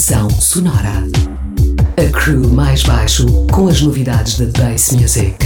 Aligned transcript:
Estação 0.00 0.30
Sonora. 0.30 1.04
A 1.98 2.10
crew 2.10 2.48
mais 2.48 2.82
baixo 2.82 3.26
com 3.52 3.68
as 3.68 3.82
novidades 3.82 4.38
da 4.38 4.46
Bass 4.46 4.92
Music. 4.92 5.36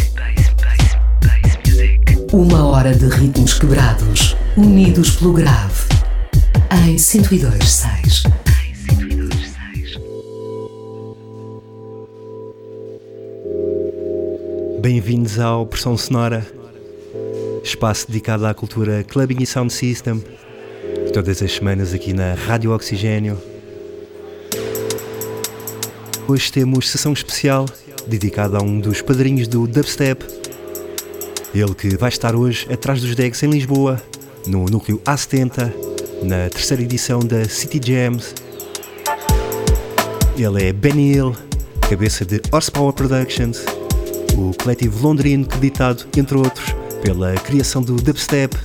Uma 2.32 2.64
hora 2.64 2.94
de 2.94 3.08
ritmos 3.08 3.54
quebrados, 3.54 4.36
unidos 4.56 5.16
pelo 5.16 5.32
grave. 5.32 5.88
Em 6.86 6.94
102.6. 6.94 8.30
Bem-vindos 14.80 15.40
ao 15.40 15.66
Pressão 15.66 15.96
Sonora, 15.96 16.46
espaço 17.64 18.06
dedicado 18.06 18.46
à 18.46 18.54
cultura 18.54 19.02
clubbing 19.02 19.42
e 19.42 19.46
sound 19.46 19.72
system, 19.72 20.22
todas 21.12 21.42
as 21.42 21.50
semanas 21.50 21.92
aqui 21.92 22.12
na 22.12 22.34
Rádio 22.34 22.72
Oxigênio. 22.72 23.53
Hoje 26.26 26.50
temos 26.50 26.88
sessão 26.88 27.12
especial 27.12 27.66
dedicada 28.06 28.56
a 28.56 28.62
um 28.62 28.80
dos 28.80 29.02
padrinhos 29.02 29.46
do 29.46 29.66
dubstep. 29.66 30.24
Ele 31.54 31.74
que 31.74 31.98
vai 31.98 32.08
estar 32.08 32.34
hoje 32.34 32.66
atrás 32.72 33.02
dos 33.02 33.14
decks 33.14 33.42
em 33.42 33.50
Lisboa, 33.50 34.02
no 34.46 34.64
núcleo 34.64 34.98
A70, 35.04 35.70
na 36.22 36.48
terceira 36.48 36.82
edição 36.82 37.20
da 37.20 37.46
City 37.46 37.78
Jams. 37.84 38.34
Ele 40.38 40.64
é 40.64 40.72
Benny 40.72 41.12
Hill, 41.12 41.36
cabeça 41.90 42.24
de 42.24 42.40
Horsepower 42.50 42.94
Productions, 42.94 43.62
o 44.34 44.54
coletivo 44.62 45.06
londrino 45.06 45.44
creditado, 45.44 46.06
entre 46.16 46.38
outros, 46.38 46.74
pela 47.02 47.34
criação 47.34 47.82
do 47.82 47.96
dubstep. 47.96 48.56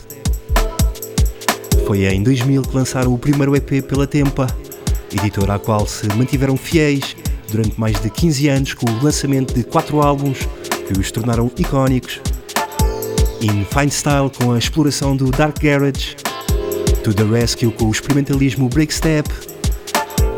Foi 1.85 2.05
em 2.05 2.23
2000 2.23 2.61
que 2.61 2.75
lançaram 2.75 3.13
o 3.13 3.17
primeiro 3.17 3.53
EP 3.53 3.83
pela 3.85 4.07
Tempa, 4.07 4.47
editora 5.11 5.55
à 5.55 5.59
qual 5.59 5.85
se 5.85 6.07
mantiveram 6.15 6.55
fiéis 6.55 7.18
durante 7.49 7.79
mais 7.79 7.99
de 8.01 8.09
15 8.09 8.47
anos 8.47 8.73
com 8.73 8.89
o 8.89 9.03
lançamento 9.03 9.53
de 9.53 9.63
quatro 9.63 10.01
álbuns 10.01 10.39
que 10.87 10.99
os 10.99 11.11
tornaram 11.11 11.51
icónicos. 11.57 12.21
In 13.41 13.65
Fine 13.65 13.91
Style 13.91 14.29
com 14.37 14.51
a 14.51 14.57
exploração 14.57 15.15
do 15.15 15.31
Dark 15.31 15.59
Garage, 15.61 16.15
To 17.03 17.13
The 17.13 17.23
Rescue 17.23 17.71
com 17.71 17.85
o 17.85 17.91
experimentalismo 17.91 18.67
Breakstep, 18.69 19.29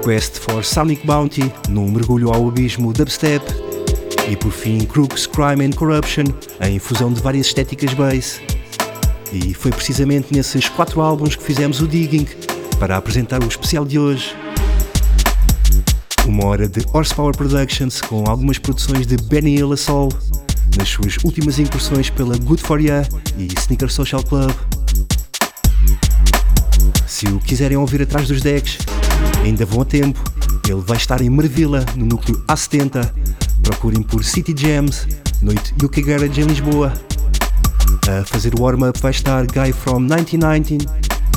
Quest 0.03 0.40
for 0.40 0.64
Sonic 0.64 1.06
Bounty 1.06 1.52
num 1.70 1.90
mergulho 1.92 2.31
ao 2.31 2.48
abismo 2.48 2.92
dubstep 2.92 3.44
e 4.30 4.36
por 4.36 4.52
fim 4.52 4.80
Crooks, 4.80 5.28
Crime 5.28 5.66
and 5.66 5.72
Corruption, 5.72 6.25
a 6.59 6.70
infusão 6.70 7.12
de 7.12 7.22
várias 7.22 7.48
estéticas 7.48 7.94
bass. 7.94 8.42
E 9.34 9.53
foi 9.53 9.72
precisamente 9.72 10.34
nesses 10.34 10.68
quatro 10.70 11.02
álbuns 11.02 11.36
que 11.36 11.44
fizemos 11.44 11.81
o 11.81 11.88
Digging 11.88 12.28
para 12.80 12.98
apresentar 12.98 13.44
o 13.44 13.48
especial 13.48 13.86
de 13.86 13.98
hoje. 13.98 14.36
Uma 16.28 16.46
hora 16.46 16.68
de 16.68 16.86
Horsepower 16.94 17.36
Productions 17.36 18.02
com 18.02 18.24
algumas 18.30 18.58
produções 18.58 19.08
de 19.08 19.18
Benny 19.18 19.56
Hill 19.56 19.76
Soul 19.76 20.10
nas 20.78 20.88
suas 20.88 21.18
últimas 21.24 21.60
incursões 21.60 22.10
pela 22.10 22.38
Good 22.38 22.62
For 22.62 22.80
Ya 22.80 23.08
e 23.38 23.48
Sneaker 23.58 23.92
Social 23.92 24.24
Club. 24.24 24.52
Se 27.08 27.28
o 27.28 27.40
quiserem 27.40 27.78
ouvir 27.78 28.02
atrás 28.04 28.28
dos 28.28 28.42
decks, 28.42 28.78
ainda 29.44 29.66
vão 29.66 29.82
a 29.82 29.86
tempo. 29.86 30.20
Ele 30.68 30.82
vai 30.82 30.98
estar 30.98 31.22
em 31.22 31.30
Marvila, 31.30 31.86
no 31.96 32.06
núcleo 32.06 32.42
A70. 32.48 33.12
Procurem 33.64 34.02
por 34.02 34.24
City 34.24 34.54
Jams, 34.56 35.08
noite 35.42 35.74
UK 35.84 36.02
Garage 36.02 36.42
em 36.42 36.46
Lisboa. 36.46 36.94
A 38.08 38.26
fazer 38.26 38.54
o 38.58 38.62
warm-up 38.62 39.00
vai 39.02 39.12
estar 39.12 39.46
Guy 39.46 39.74
from 39.74 40.00
1919 40.00 40.88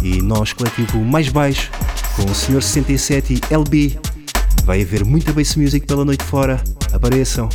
e 0.02 0.20
nós, 0.20 0.52
coletivo 0.52 0.98
mais 0.98 1.28
baixo, 1.28 1.70
com 2.14 2.24
o 2.24 2.34
Sr. 2.34 2.62
67 2.62 3.34
e 3.34 3.54
LB. 3.54 3.98
Vai 4.64 4.80
haver 4.80 5.04
muita 5.04 5.32
bass 5.32 5.56
music 5.56 5.86
pela 5.86 6.04
noite 6.04 6.24
fora. 6.24 6.62
Apareçam. 6.92 7.48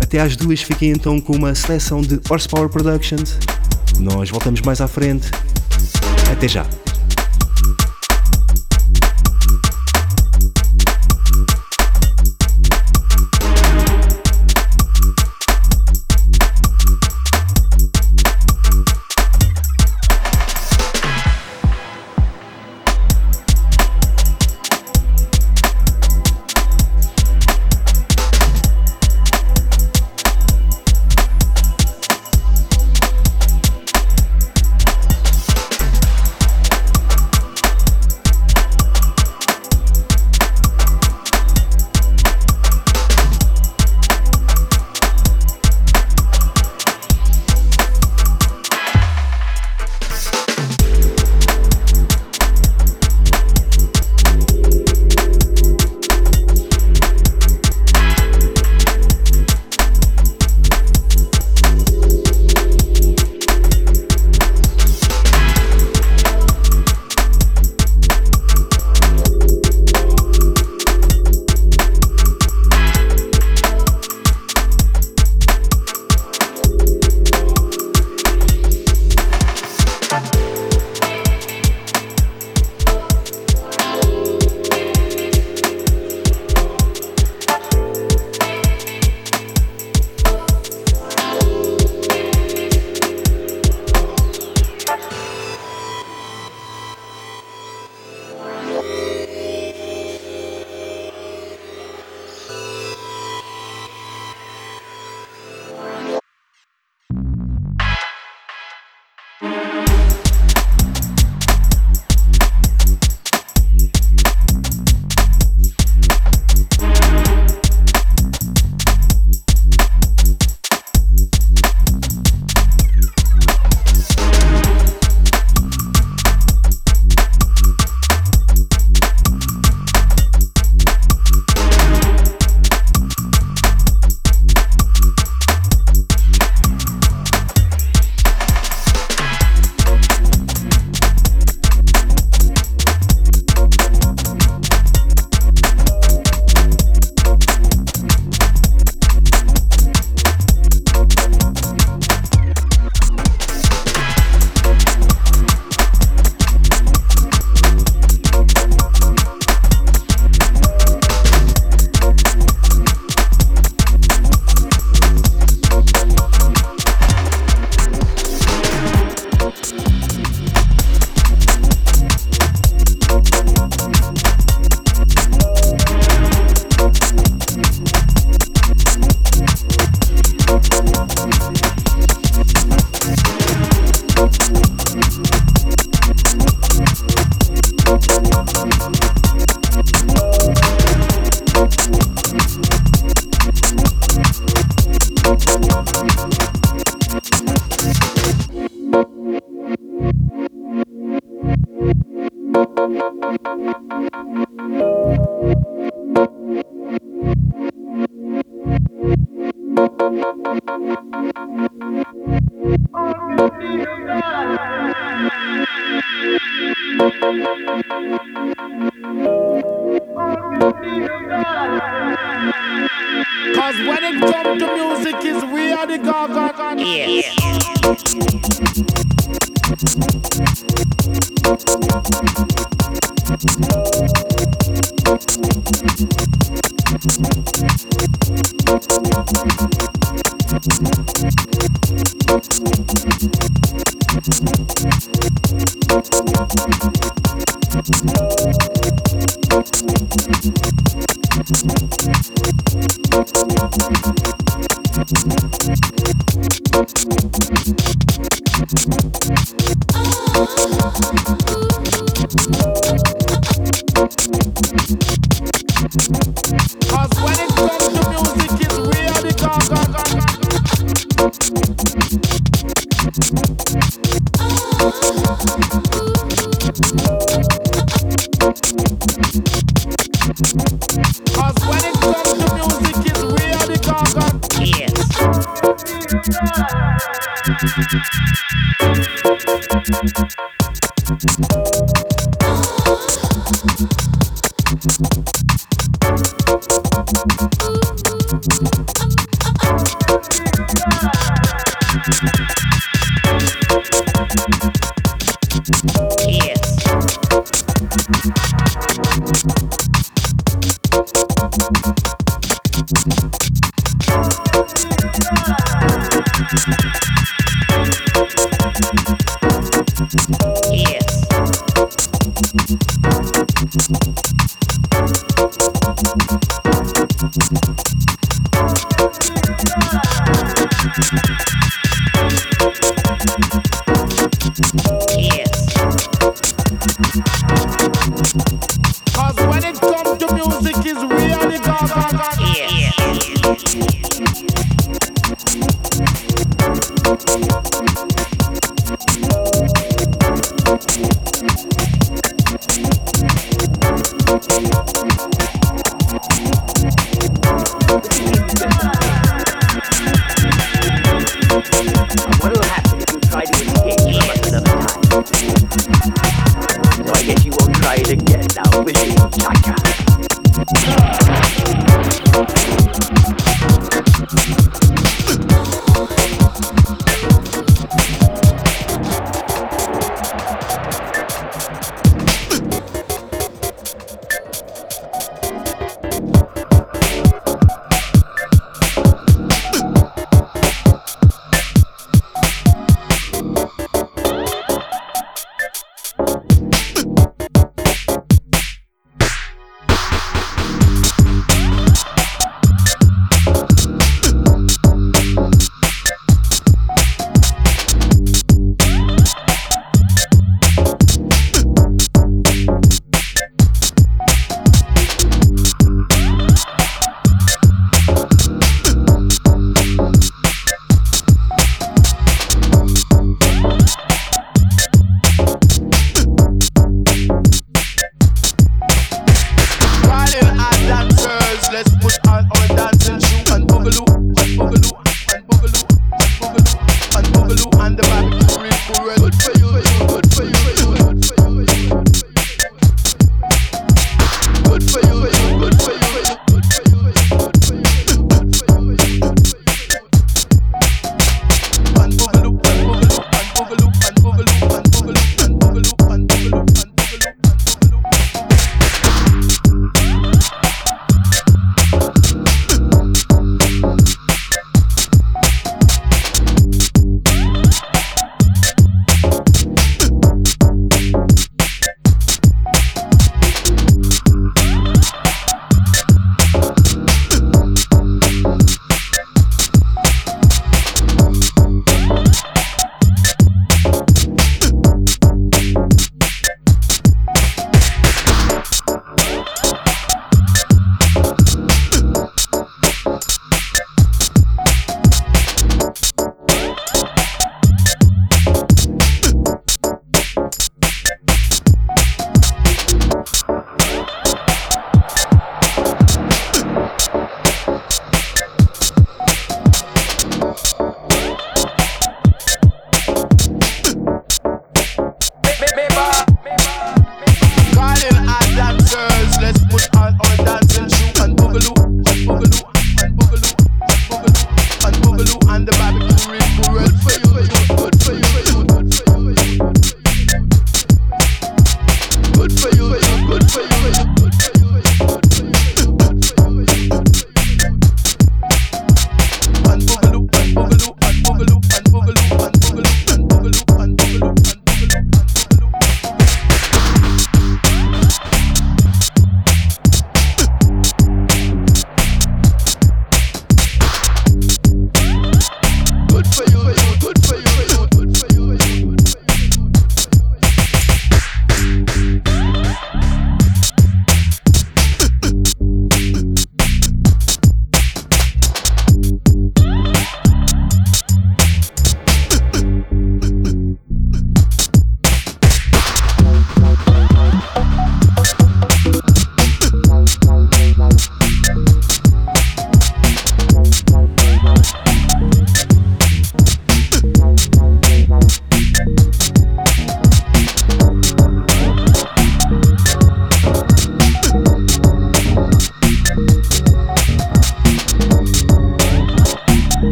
Até 0.00 0.20
às 0.20 0.36
duas 0.36 0.60
fiquem 0.62 0.90
então 0.90 1.20
com 1.20 1.36
uma 1.36 1.54
seleção 1.54 2.02
de 2.02 2.20
Horsepower 2.28 2.68
Productions. 2.68 3.38
Nós 4.00 4.30
voltamos 4.30 4.60
mais 4.62 4.80
à 4.80 4.88
frente. 4.88 5.30
Até 6.30 6.48
já. 6.48 6.66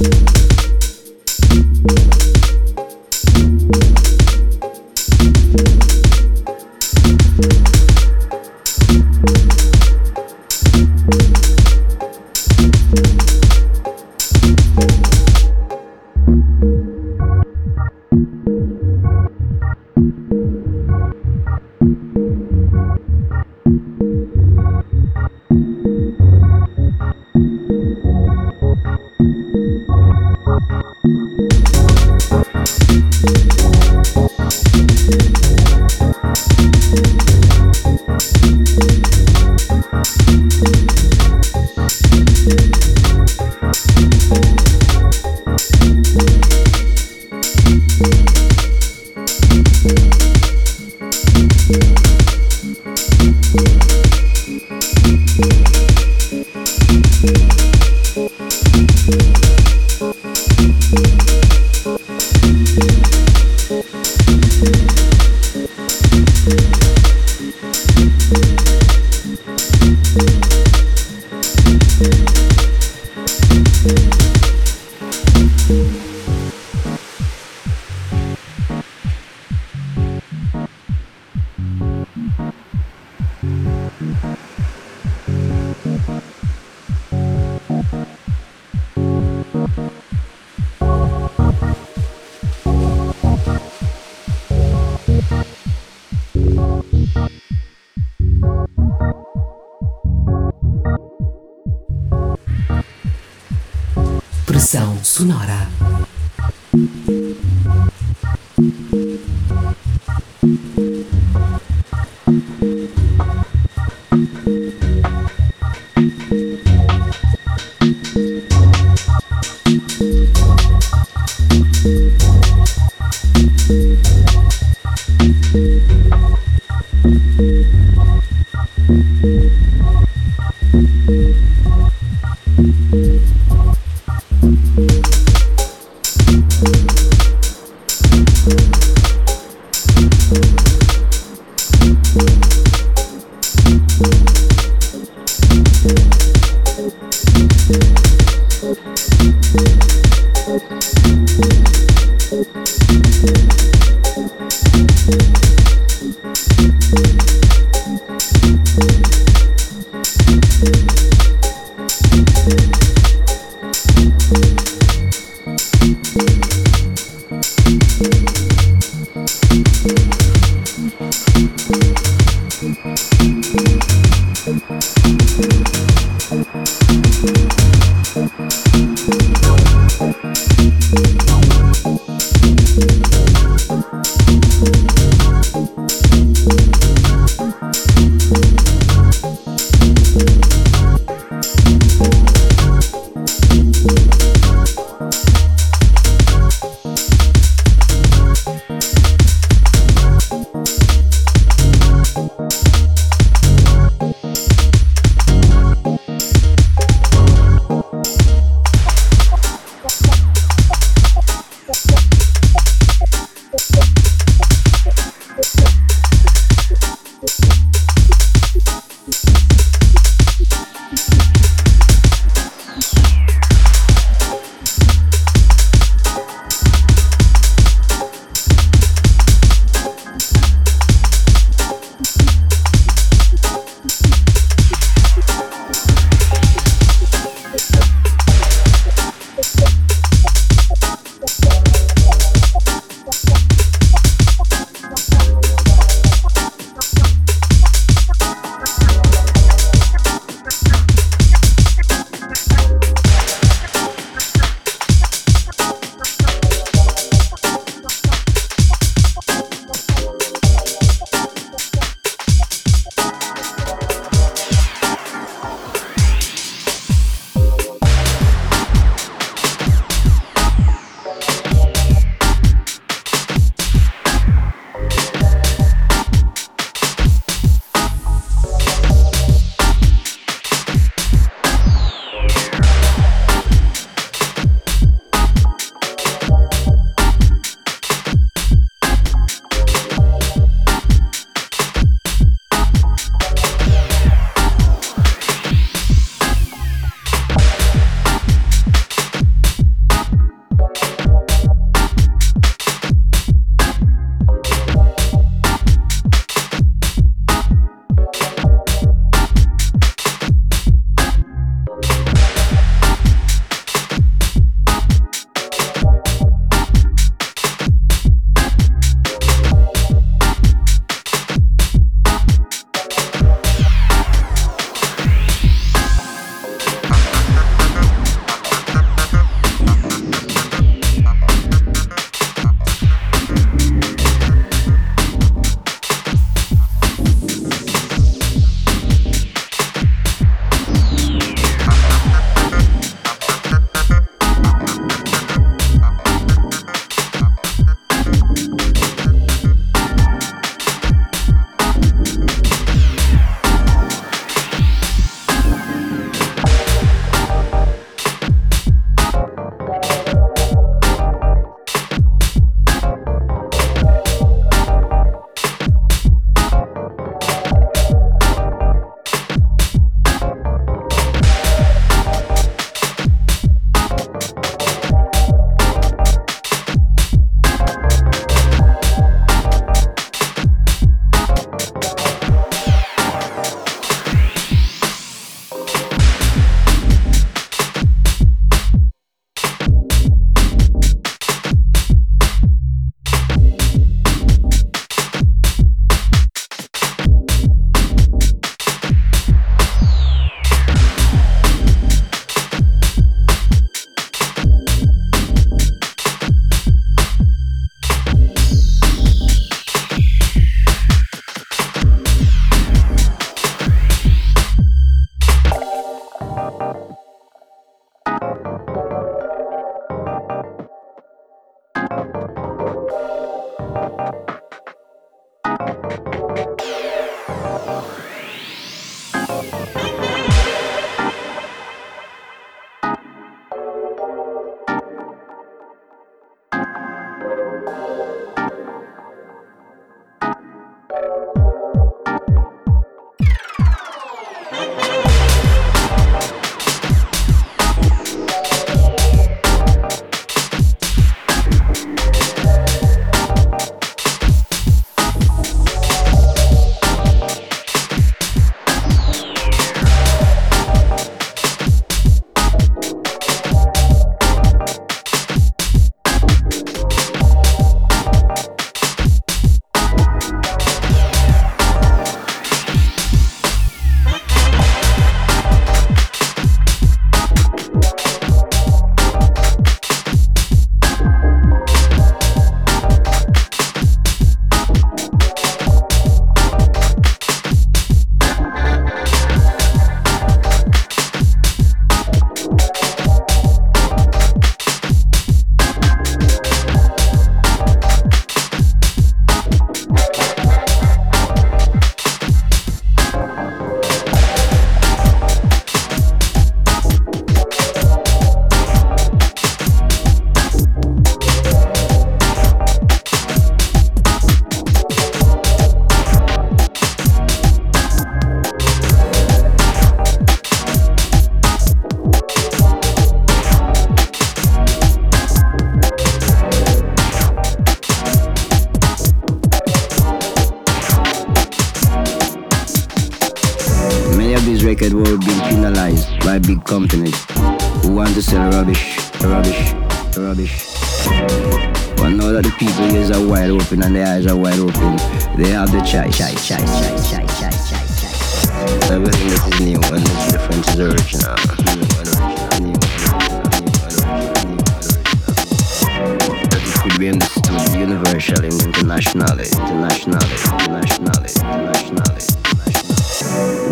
Música 0.00 0.34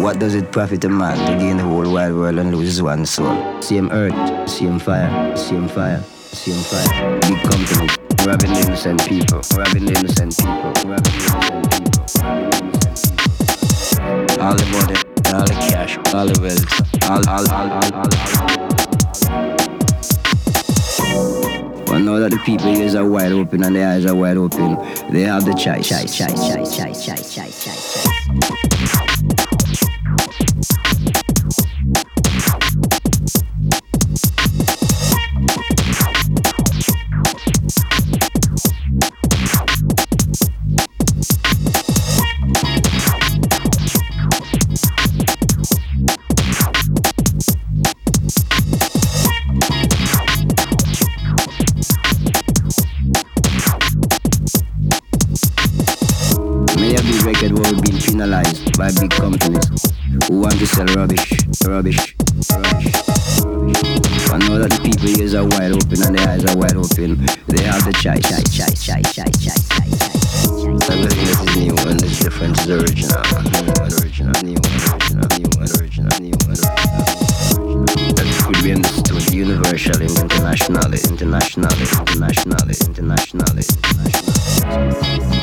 What 0.02 0.18
does 0.18 0.34
it 0.34 0.50
profit 0.50 0.82
a 0.82 0.88
man 0.88 1.16
to 1.30 1.38
gain 1.38 1.58
the 1.58 1.62
whole 1.62 1.88
wide 1.92 2.12
world 2.12 2.36
and 2.36 2.52
lose 2.52 2.66
his 2.66 2.82
one 2.82 3.06
soul? 3.06 3.62
Same 3.62 3.88
earth, 3.92 4.50
same 4.50 4.80
fire, 4.80 5.36
same 5.36 5.68
fire, 5.68 6.02
same 6.02 6.60
fire. 6.64 7.20
Big 7.20 7.40
company, 7.42 7.88
robbing 8.26 8.50
innocent 8.50 9.06
people, 9.08 9.40
robbing 9.56 9.86
innocent 9.86 10.36
people, 10.36 10.72
robbing 10.90 11.14
innocent 11.14 11.46
people. 12.02 12.82
All 14.42 14.56
the 14.58 14.66
money, 14.74 14.98
all 15.32 15.46
the 15.46 15.54
cash, 15.70 15.96
all 16.12 16.26
the 16.26 16.34
wealth, 16.42 16.66
all, 17.08 17.22
all, 17.30 17.46
all, 17.52 17.70
all, 17.70 17.94
all, 17.94 18.10
all. 18.10 18.72
But 21.86 21.98
now 22.00 22.18
that 22.18 22.32
the 22.32 22.38
people 22.44 22.66
ears 22.76 22.96
are 22.96 23.06
wide 23.06 23.30
open 23.30 23.62
and 23.62 23.76
their 23.76 23.88
eyes 23.88 24.04
are 24.06 24.16
wide 24.16 24.36
open, 24.36 24.78
they 25.12 25.22
have 25.22 25.44
the 25.44 25.52
choice. 25.52 25.88
choice, 25.88 26.16
choice, 26.18 26.48
choice, 26.48 26.76
choice, 26.76 27.06
choice, 27.06 27.34
choice, 27.36 27.64
choice. 27.64 28.22
Many 28.32 28.71
penalized 59.08 59.42
by 59.42 59.58
big 59.58 59.62
companies 59.62 59.92
who 60.28 60.40
want 60.40 60.58
to 60.58 60.66
sell 60.66 60.86
rubbish, 60.86 61.32
rubbish, 61.66 62.14
rubbish, 62.22 62.50
rubbish. 62.50 62.92
But 64.28 64.38
now 64.38 64.58
that 64.58 64.70
the 64.70 64.80
people 64.82 65.08
ears 65.20 65.34
are 65.34 65.44
wide 65.44 65.72
open 65.72 66.02
and 66.02 66.16
their 66.16 66.28
eyes 66.28 66.44
are 66.44 66.56
wide 66.56 66.76
open, 66.76 67.26
they 67.48 67.62
have 67.64 67.84
the 67.84 67.92
choice, 67.92 68.22
choice, 68.22 68.50
choice, 68.52 68.84
choice, 68.84 69.14
choice, 69.14 69.38
choice, 69.42 69.68
choice. 69.68 70.22
Everything 70.88 71.26
that 71.26 71.40
is 71.42 71.56
new 71.56 71.74
and 71.88 72.02
is 72.02 72.18
different 72.18 72.58
is 72.60 72.70
original. 72.70 73.22
New 73.42 73.72
and 73.72 73.92
original, 73.92 74.32
new 74.42 74.56
and 74.56 74.72
original, 74.88 75.26
new 75.36 75.50
and 75.58 75.70
original, 75.80 76.14
new 76.20 76.32
and 76.32 76.48
original. 76.48 76.76
That 78.16 78.26
could 78.46 78.60
be 78.62 78.72
understood 78.72 79.34
universally, 79.34 80.06
internationally, 80.06 80.98
internationally, 81.02 81.82
internationally, 81.82 82.74
internationally, 82.86 83.64
internationally 84.62 85.41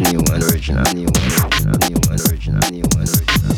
new 0.00 0.18
and 0.32 0.42
original, 0.44 0.84
new 0.94 1.06
and 1.06 1.16
original, 1.18 1.76
new 1.88 1.96
and 2.08 2.20
original, 2.28 2.70
new 2.70 2.84
and 2.96 3.08
original. 3.08 3.54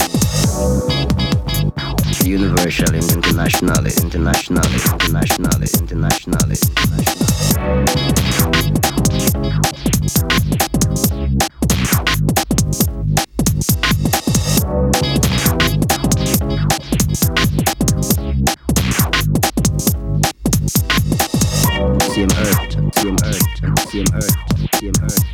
Universal, 2.25 2.95
international, 2.95 3.87
international, 3.87 4.65
international, 4.65 5.63
international. 5.63 6.43
CM 22.13 22.31
Earth, 22.37 22.77
CM 22.95 23.17
Earth, 23.25 23.43
CM 23.89 24.09
Earth, 24.15 24.37
CM 24.75 25.03
Earth. 25.03 25.32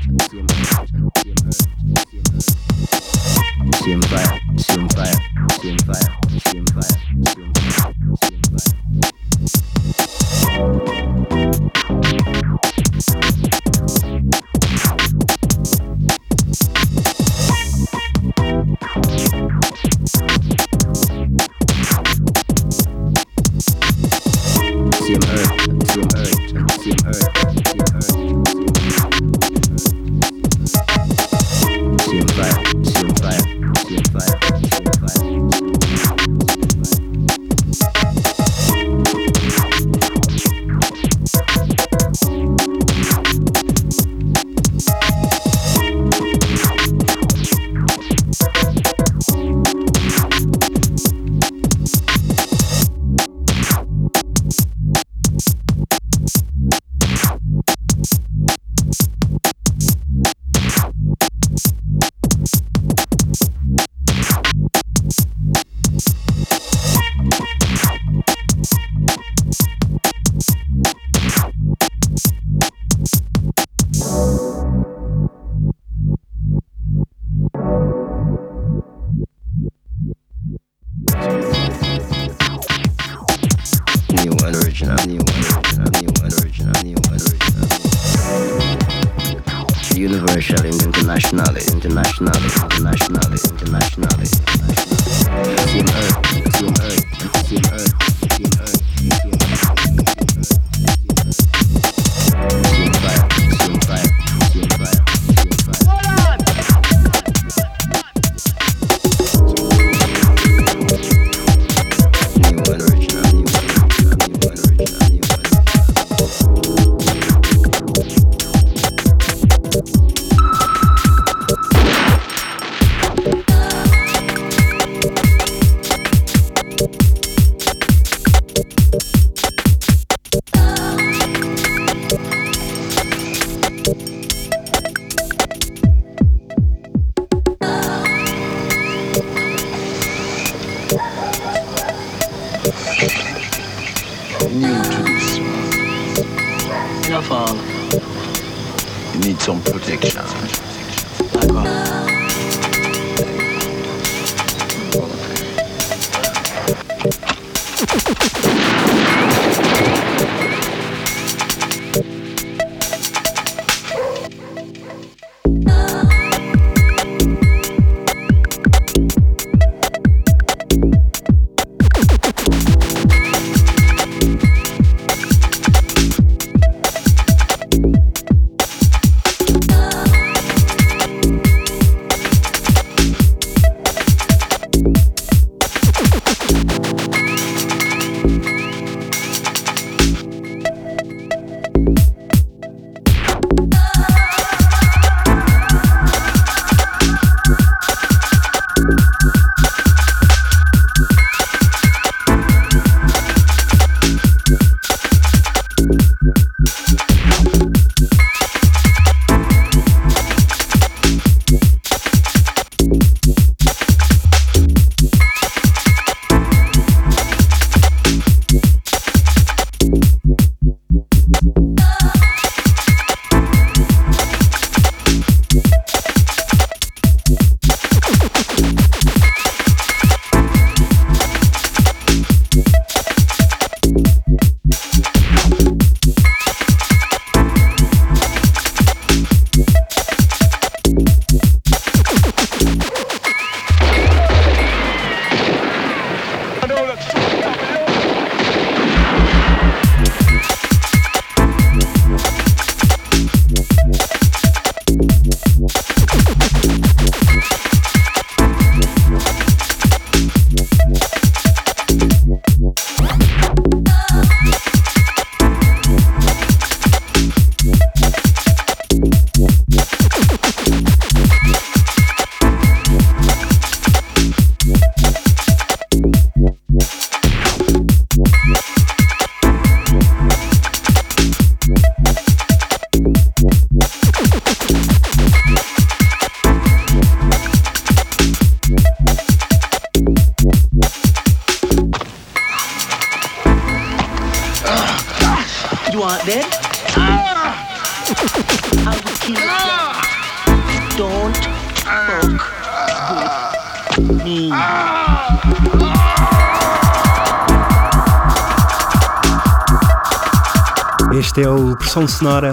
O 311.98 312.00
Pressão 312.00 312.06
Sonora, 312.06 312.50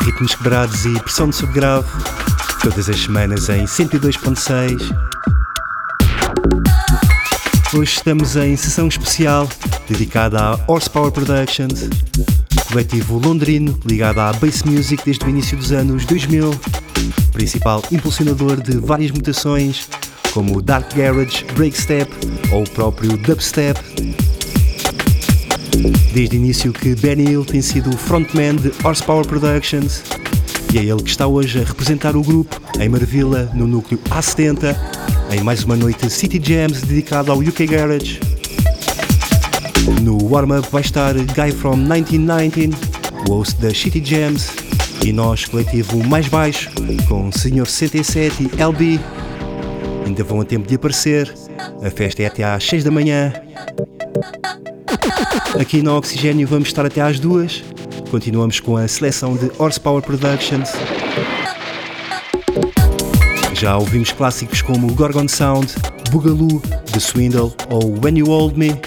ritmos 0.00 0.34
quebrados 0.34 0.84
e 0.86 1.00
pressão 1.00 1.28
de 1.28 1.36
subgrave, 1.36 1.86
todas 2.60 2.88
as 2.88 2.98
semanas 2.98 3.48
em 3.48 3.64
102.6. 3.64 4.92
Hoje 7.72 7.92
estamos 7.92 8.34
em 8.34 8.56
sessão 8.56 8.88
especial 8.88 9.48
dedicada 9.88 10.40
à 10.40 10.58
Horsepower 10.66 11.12
Productions, 11.12 11.88
coletivo 12.68 13.18
londrino 13.18 13.78
ligado 13.84 14.18
à 14.18 14.32
bass 14.32 14.64
music 14.64 15.04
desde 15.04 15.24
o 15.26 15.28
início 15.28 15.56
dos 15.56 15.70
anos 15.70 16.04
2000, 16.04 16.50
principal 17.32 17.84
impulsionador 17.92 18.60
de 18.60 18.78
várias 18.78 19.12
mutações 19.12 19.88
como 20.32 20.56
o 20.58 20.62
Dark 20.62 20.92
Garage, 20.92 21.44
Breakstep 21.54 22.10
ou 22.50 22.64
o 22.64 22.70
próprio 22.70 23.16
Dubstep. 23.16 23.78
Desde 26.12 26.36
o 26.36 26.38
início 26.38 26.72
que 26.72 26.94
Benny 26.94 27.30
Hill 27.30 27.44
tem 27.44 27.62
sido 27.62 27.90
o 27.90 27.96
frontman 27.96 28.56
de 28.56 28.72
Horsepower 28.84 29.26
Productions 29.26 30.02
e 30.72 30.78
é 30.78 30.82
ele 30.82 31.02
que 31.02 31.08
está 31.10 31.26
hoje 31.26 31.60
a 31.60 31.64
representar 31.64 32.16
o 32.16 32.22
grupo 32.22 32.60
em 32.78 32.88
Marvila, 32.88 33.50
no 33.54 33.66
núcleo 33.66 33.98
A70, 34.10 34.76
em 35.30 35.40
mais 35.40 35.64
uma 35.64 35.76
noite 35.76 36.10
City 36.10 36.40
Jams 36.42 36.82
dedicada 36.82 37.32
ao 37.32 37.38
UK 37.38 37.66
Garage. 37.66 38.20
No 40.02 40.22
warm-up 40.30 40.68
vai 40.70 40.82
estar 40.82 41.14
Guy 41.14 41.52
from 41.52 41.76
1919, 41.76 42.76
o 43.28 43.32
host 43.32 43.60
da 43.60 43.72
City 43.72 44.02
Jams, 44.04 44.50
e 45.04 45.12
nós, 45.12 45.44
coletivo 45.46 46.02
mais 46.04 46.28
baixo, 46.28 46.70
com 47.08 47.30
Sr. 47.30 47.66
67 47.66 48.50
e 48.52 48.62
LB. 48.62 49.00
Ainda 50.04 50.24
vão 50.24 50.40
a 50.40 50.44
tempo 50.44 50.68
de 50.68 50.74
aparecer, 50.74 51.32
a 51.82 51.90
festa 51.90 52.22
é 52.22 52.26
até 52.26 52.44
às 52.44 52.64
6 52.64 52.84
da 52.84 52.90
manhã. 52.90 53.32
Aqui 55.58 55.82
no 55.82 55.96
Oxigênio 55.96 56.46
vamos 56.46 56.68
estar 56.68 56.84
até 56.84 57.00
às 57.00 57.18
2. 57.18 57.64
Continuamos 58.10 58.60
com 58.60 58.76
a 58.76 58.86
seleção 58.86 59.36
de 59.36 59.50
Horsepower 59.58 60.02
Productions. 60.02 60.70
Já 63.54 63.76
ouvimos 63.78 64.12
clássicos 64.12 64.60
como 64.60 64.92
Gorgon 64.94 65.26
Sound, 65.26 65.72
Boogaloo, 66.10 66.60
The 66.92 67.00
Swindle 67.00 67.54
ou 67.70 67.98
When 68.02 68.18
You 68.18 68.26
Hold 68.26 68.56
Me. 68.56 68.78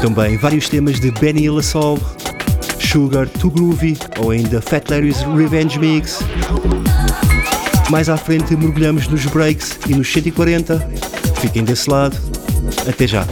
Também 0.00 0.36
vários 0.36 0.68
temas 0.68 0.98
de 0.98 1.12
Benny 1.12 1.44
Illassol, 1.44 1.98
Sugar, 2.80 3.28
Too 3.28 3.50
Groovy 3.50 3.96
ou 4.18 4.32
ainda 4.32 4.60
Fat 4.60 4.82
Larry's 4.90 5.22
Revenge 5.36 5.78
Mix. 5.78 6.18
Mais 7.88 8.08
à 8.08 8.16
frente 8.16 8.56
mergulhamos 8.56 9.06
nos 9.06 9.24
breaks 9.26 9.78
e 9.86 9.94
nos 9.94 10.12
140. 10.12 10.78
Fiquem 11.40 11.62
desse 11.62 11.88
lado. 11.88 12.16
Até 12.88 13.06
já. 13.06 13.24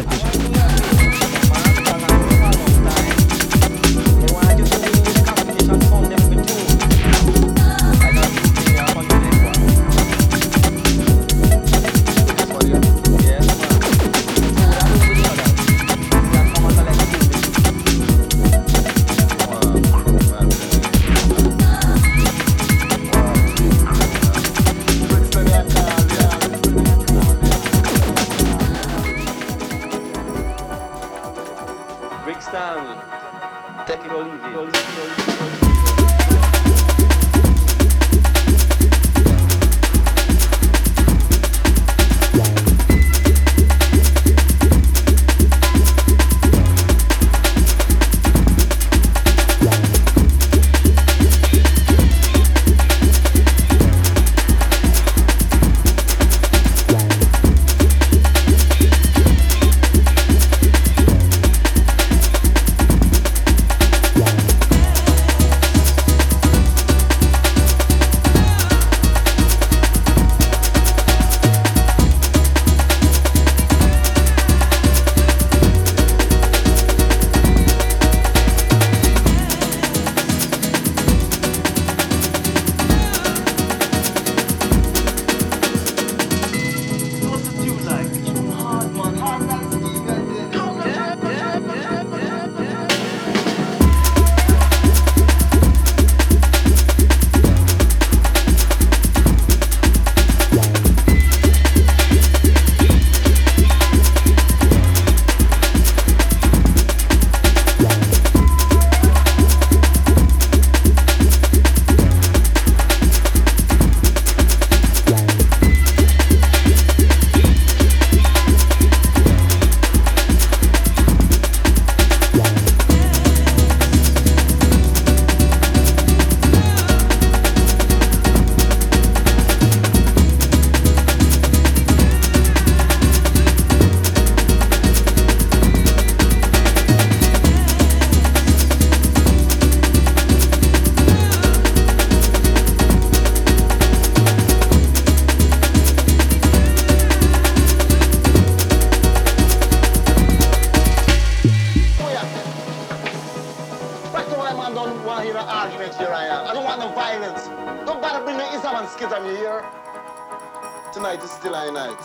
Tonight 160.92 161.22
is 161.22 161.30
still 161.30 161.54
a 161.54 161.70
night. 161.70 162.02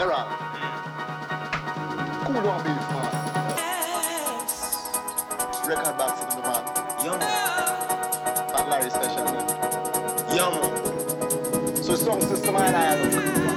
Era, 0.00 0.26
Cool 2.24 2.48
on 2.48 2.62
beef, 2.64 2.88
man. 2.90 3.10
Yes. 3.56 4.90
Record 5.64 5.96
box 5.96 6.20
in 6.22 6.28
the 6.30 6.42
man. 6.42 6.64
Young. 7.04 7.20
Fat 8.50 8.68
Larry 8.68 8.90
special, 8.90 9.24
man. 9.26 9.46
Young. 10.34 10.56
So 11.84 11.94
song 11.94 12.20
system 12.22 12.56
I 12.56 12.70
like. 12.72 13.53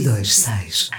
926 0.00 0.93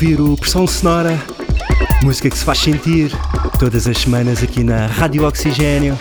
ouvir 0.00 0.18
o 0.18 0.34
Pressão 0.34 0.66
Sonora, 0.66 1.22
música 2.02 2.30
que 2.30 2.38
se 2.38 2.42
faz 2.42 2.58
sentir 2.58 3.12
todas 3.58 3.86
as 3.86 3.98
semanas 3.98 4.42
aqui 4.42 4.64
na 4.64 4.86
Rádio 4.86 5.26
Oxigênio. 5.26 5.98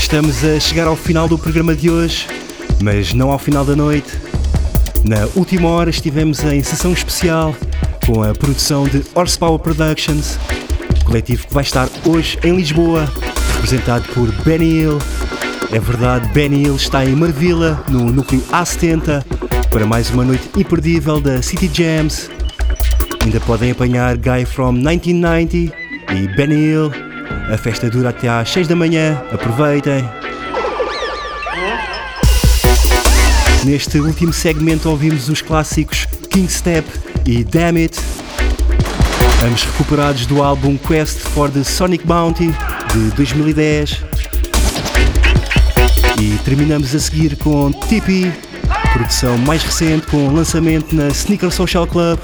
Estamos 0.00 0.42
a 0.42 0.58
chegar 0.58 0.86
ao 0.86 0.96
final 0.96 1.28
do 1.28 1.38
programa 1.38 1.76
de 1.76 1.90
hoje, 1.90 2.26
mas 2.80 3.12
não 3.12 3.30
ao 3.30 3.38
final 3.38 3.62
da 3.62 3.76
noite. 3.76 4.10
Na 5.04 5.28
última 5.36 5.68
hora 5.68 5.90
estivemos 5.90 6.42
em 6.44 6.62
sessão 6.62 6.94
especial 6.94 7.54
com 8.06 8.22
a 8.22 8.32
produção 8.32 8.88
de 8.88 9.04
Horsepower 9.14 9.58
Productions, 9.58 10.38
coletivo 11.04 11.46
que 11.46 11.52
vai 11.52 11.62
estar 11.62 11.86
hoje 12.06 12.38
em 12.42 12.56
Lisboa, 12.56 13.06
representado 13.56 14.08
por 14.14 14.32
Benny 14.44 14.80
Hill. 14.80 14.98
É 15.70 15.78
verdade, 15.78 16.26
Benny 16.32 16.62
Hill 16.64 16.76
está 16.76 17.04
em 17.04 17.14
Marvila, 17.14 17.84
no 17.88 18.10
núcleo 18.10 18.42
A70, 18.50 19.22
para 19.70 19.86
mais 19.86 20.08
uma 20.08 20.24
noite 20.24 20.48
imperdível 20.56 21.20
da 21.20 21.42
City 21.42 21.70
Jams. 21.70 22.30
Ainda 23.22 23.38
podem 23.40 23.70
apanhar 23.70 24.16
Guy 24.16 24.46
from 24.46 24.72
1990 24.72 25.56
e 25.56 26.28
Benny 26.34 26.54
Hill 26.54 26.90
a 27.52 27.58
festa 27.58 27.90
dura 27.90 28.08
até 28.08 28.28
às 28.28 28.50
6 28.50 28.66
da 28.66 28.74
manhã, 28.74 29.22
aproveitem. 29.30 30.08
Neste 33.64 33.98
último 33.98 34.32
segmento 34.32 34.88
ouvimos 34.88 35.28
os 35.28 35.42
clássicos 35.42 36.06
King 36.30 36.50
Step 36.50 36.88
e 37.26 37.44
Damn 37.44 37.84
It, 37.84 37.98
ambos 39.46 39.64
recuperados 39.64 40.24
do 40.24 40.42
álbum 40.42 40.78
Quest 40.78 41.18
for 41.18 41.50
the 41.50 41.62
Sonic 41.62 42.06
Bounty 42.06 42.54
de 42.94 43.10
2010. 43.16 44.07
Terminamos 46.48 46.94
a 46.94 46.98
seguir 46.98 47.36
com 47.36 47.70
Tippy, 47.70 48.32
produção 48.94 49.36
mais 49.36 49.62
recente 49.62 50.06
com 50.06 50.32
lançamento 50.32 50.96
na 50.96 51.08
Sneaker 51.08 51.50
Social 51.50 51.86
Club. 51.86 52.18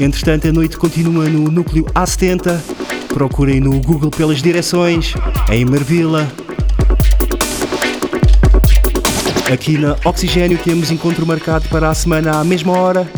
Entretanto, 0.00 0.48
a 0.48 0.52
noite 0.52 0.76
continua 0.76 1.28
no 1.28 1.52
núcleo 1.52 1.84
A70. 1.94 2.60
Procurem 3.10 3.60
no 3.60 3.80
Google 3.80 4.10
pelas 4.10 4.42
direções, 4.42 5.14
em 5.52 5.64
Marvila. 5.64 6.26
Aqui 9.52 9.78
na 9.78 9.96
Oxigênio 10.04 10.58
temos 10.58 10.90
encontro 10.90 11.24
marcado 11.24 11.68
para 11.68 11.90
a 11.90 11.94
semana 11.94 12.40
à 12.40 12.42
mesma 12.42 12.76
hora. 12.76 13.08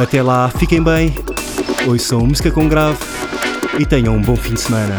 Até 0.00 0.22
lá, 0.22 0.48
fiquem 0.48 0.82
bem, 0.82 1.14
ouçam 1.86 2.20
música 2.20 2.50
com 2.50 2.66
grave 2.66 2.96
e 3.78 3.84
tenham 3.84 4.16
um 4.16 4.22
bom 4.22 4.34
fim 4.34 4.54
de 4.54 4.60
semana. 4.62 4.98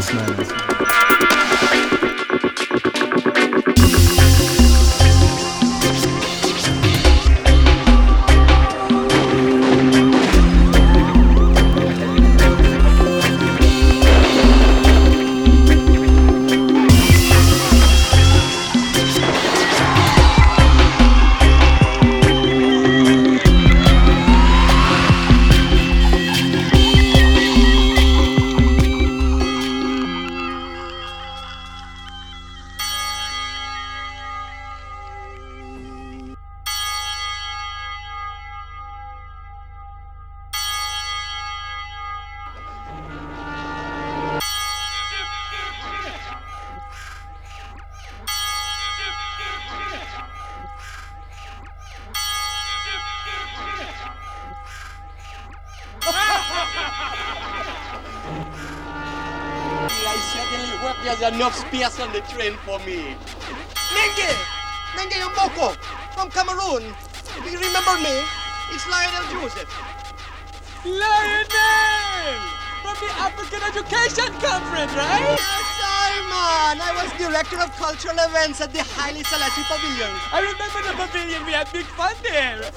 Cultural 77.91 78.15
events 78.29 78.61
at 78.61 78.71
the 78.71 78.81
highly 78.95 79.21
Selassie 79.23 79.67
Pavilion. 79.67 80.15
I 80.31 80.39
remember 80.39 80.79
the 80.87 80.93
pavilion. 80.95 81.45
We 81.45 81.51
had 81.51 81.67
big 81.73 81.85
fun 81.99 82.15
there. 82.23 82.71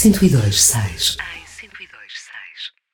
102, 0.04 0.52
6. 0.52 1.16